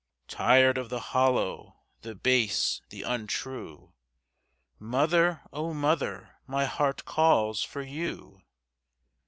Tired 0.27 0.79
of 0.79 0.89
the 0.89 0.99
hollow, 1.13 1.75
the 2.01 2.15
base, 2.15 2.81
the 2.89 3.03
untrue, 3.03 3.93
Mother, 4.79 5.43
O 5.53 5.75
mother, 5.75 6.37
my 6.47 6.65
heart 6.65 7.05
calls 7.05 7.61
for 7.61 7.83
you! 7.83 8.41